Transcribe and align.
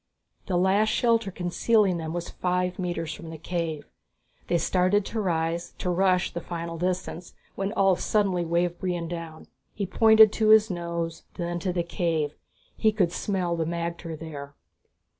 The 0.47 0.57
last 0.57 0.89
shelter 0.89 1.29
concealing 1.29 1.97
them 1.97 2.11
was 2.11 2.31
five 2.31 2.79
metres 2.79 3.13
from 3.13 3.29
the 3.29 3.37
cave. 3.37 3.85
They 4.47 4.57
started 4.57 5.05
to 5.05 5.19
rise, 5.21 5.73
to 5.77 5.91
rush 5.91 6.33
the 6.33 6.41
final 6.41 6.79
distance, 6.79 7.35
when 7.53 7.71
Ulv 7.73 7.99
suddenly 7.99 8.43
waved 8.43 8.79
Brion 8.79 9.07
down. 9.07 9.45
He 9.75 9.85
pointed 9.85 10.33
to 10.33 10.47
his 10.49 10.71
nose, 10.71 11.21
then 11.35 11.59
to 11.59 11.71
the 11.71 11.83
cave. 11.83 12.33
He 12.75 12.91
could 12.91 13.11
smell 13.11 13.55
the 13.55 13.65
magter 13.65 14.17
there. 14.17 14.55